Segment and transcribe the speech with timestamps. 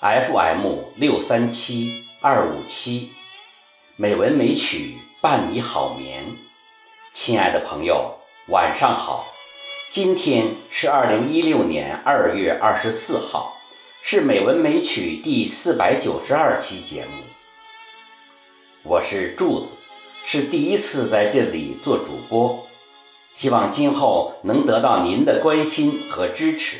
[0.00, 3.12] FM 六三七二五七，
[3.96, 6.38] 美文美曲伴你好眠。
[7.12, 8.18] 亲爱的朋友，
[8.48, 9.26] 晚上好。
[9.90, 13.58] 今天是二零一六年二月二十四号，
[14.00, 17.22] 是美文美曲第四百九十二期节目。
[18.82, 19.76] 我是柱子，
[20.24, 22.66] 是第一次在这里做主播，
[23.34, 26.78] 希望今后能得到您的关心和支持。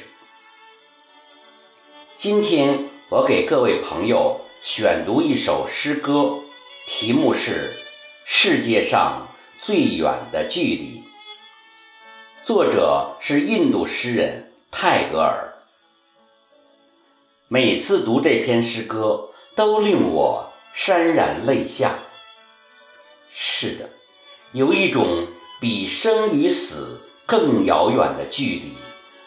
[2.16, 6.44] 今天我给各位朋友选读一首诗歌，
[6.86, 7.77] 题目是
[8.25, 11.02] 《世界上最远的距离》，
[12.47, 15.55] 作者是印度诗人泰戈尔。
[17.48, 20.52] 每次读这篇诗歌，都令我。
[20.72, 21.98] 潸然泪下。
[23.28, 23.91] 是的，
[24.52, 25.27] 有一种
[25.61, 28.70] 比生与死更遥远的距离，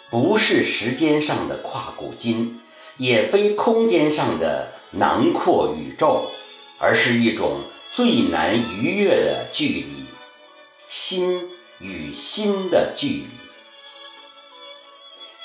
[0.10, 2.62] 不是时间上的跨古今，
[2.98, 6.32] 也非空间上的囊括宇宙，
[6.80, 10.06] 而是一种最难逾越的距离——
[10.88, 11.50] 心
[11.80, 13.28] 与心的距离。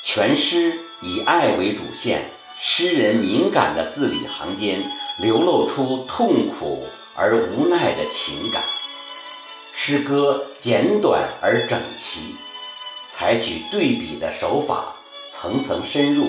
[0.03, 2.31] 全诗以爱为主线。
[2.61, 8.65] 诗人敏感的字里行间流露出痛苦而无奈的情感。
[9.73, 12.35] 诗歌简短而整齐，
[13.09, 14.97] 采取对比的手法，
[15.31, 16.27] 层层深入，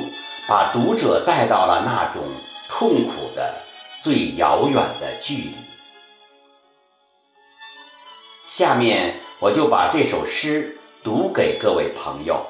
[0.49, 2.23] 把读者带到了那种
[2.67, 3.53] 痛苦的
[4.01, 5.55] 最遥远的距离。
[8.47, 12.47] 下面我就把这首诗读给各位朋友。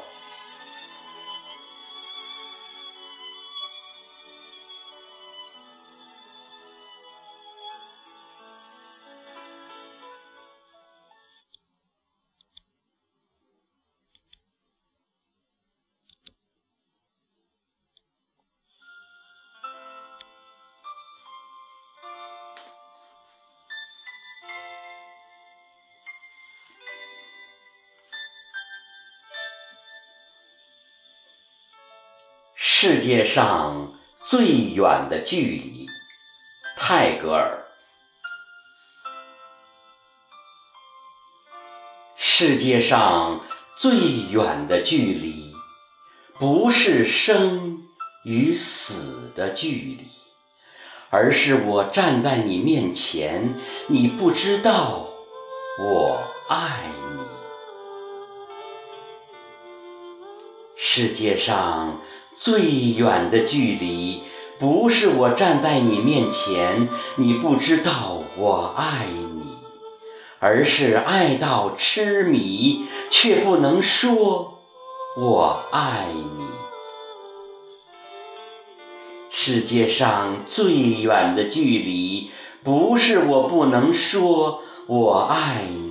[32.82, 33.92] 世界上
[34.24, 35.90] 最远的距离，
[36.78, 37.66] 泰戈尔。
[42.16, 43.42] 世界上
[43.76, 43.98] 最
[44.32, 45.54] 远的距离，
[46.40, 47.84] 不是生
[48.24, 50.08] 与死的距离，
[51.10, 53.56] 而是我站在你面前，
[53.88, 55.10] 你不知道
[55.82, 56.86] 我爱
[57.18, 57.39] 你。
[60.92, 62.02] 世界上。
[62.34, 62.64] 最
[62.98, 64.24] 远的距离，
[64.58, 69.44] 不是我站在你面前，你不知道我爱你，
[70.40, 74.64] 而是爱到痴迷，却不能说
[75.16, 76.46] 我爱你。
[79.30, 82.32] 世界上最远的距离，
[82.64, 85.89] 不是我不能说我爱你。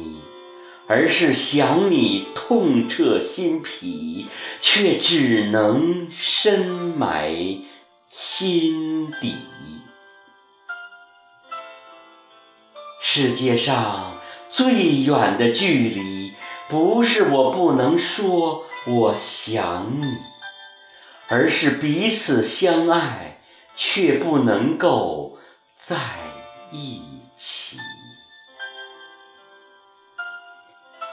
[0.89, 4.27] 而是想你痛彻心脾，
[4.63, 7.61] 却只能深埋
[8.09, 9.35] 心底。
[13.03, 14.19] 世界上
[14.49, 16.33] 最远的距离，
[16.69, 20.17] 不是我不能说我想你，
[21.29, 23.43] 而是彼此相爱，
[23.77, 25.39] 却不能够
[25.77, 25.97] 在
[26.73, 27.03] 一
[27.37, 27.79] 起。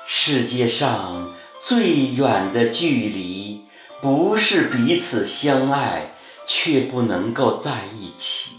[0.07, 3.65] 世界上最远的距离，
[4.03, 6.13] 不是彼此相爱
[6.45, 8.51] 却不能够在一起，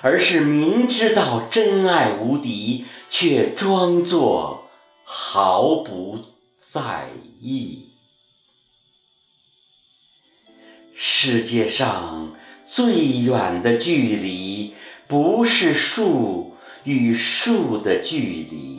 [0.00, 4.70] 而是明知道真爱无敌，却装作
[5.04, 6.18] 毫不
[6.56, 7.10] 在
[7.40, 7.90] 意。
[10.94, 12.34] 世界上
[12.64, 14.74] 最远的距离，
[15.06, 18.75] 不是树与树的距离。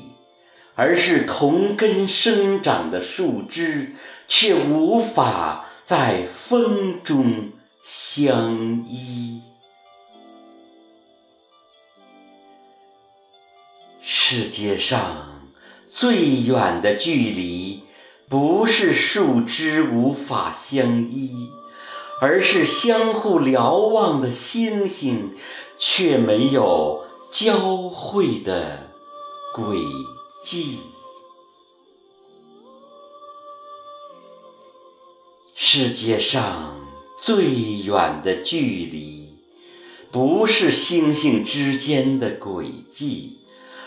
[0.77, 3.93] 而是同根生长的树枝，
[4.27, 7.51] 却无法在风中
[7.81, 9.41] 相依。
[13.99, 15.49] 世界上
[15.83, 17.83] 最远的距离，
[18.29, 21.49] 不是树枝无法相依，
[22.21, 25.35] 而是相互瞭望的星星，
[25.79, 28.91] 却没有交汇的
[29.51, 30.16] 轨迹。
[30.43, 30.79] 记。
[35.53, 36.87] 世界上
[37.17, 37.45] 最
[37.85, 39.37] 远的距离，
[40.11, 43.39] 不是星星之间的轨迹，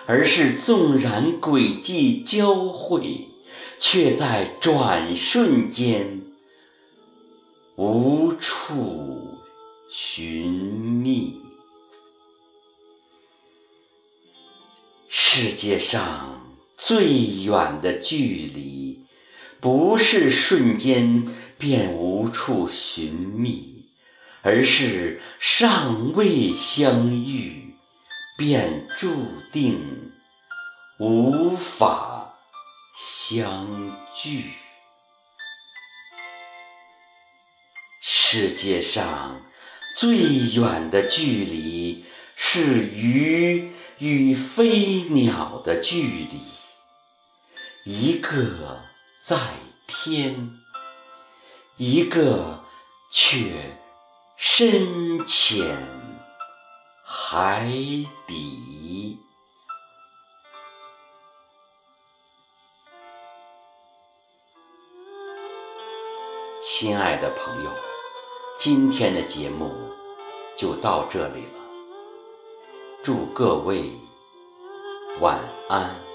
[0.07, 3.29] 而是纵然轨迹交汇，
[3.79, 6.23] 却在转瞬间
[7.77, 9.39] 无处
[9.89, 10.50] 寻
[15.41, 19.07] 世界上最远的距离，
[19.59, 21.27] 不是瞬间
[21.57, 23.87] 便无处寻觅，
[24.43, 27.75] 而是尚未相遇，
[28.37, 29.09] 便注
[29.51, 30.13] 定
[30.99, 32.35] 无法
[32.95, 34.45] 相聚。
[38.03, 39.41] 世界上
[39.95, 40.19] 最
[40.55, 42.05] 远的距离，
[42.35, 46.41] 是鱼与飞鸟的距离。
[47.85, 48.83] 一个
[49.23, 49.37] 在
[49.87, 50.59] 天，
[51.77, 52.65] 一个
[53.11, 53.77] 却
[54.37, 55.77] 深潜
[57.05, 57.69] 海
[58.27, 59.19] 底。
[66.61, 67.71] 亲爱的朋友。
[68.57, 69.73] 今天的节目
[70.55, 71.60] 就到这里了，
[73.03, 73.99] 祝各位
[75.21, 75.39] 晚
[75.71, 76.10] 安。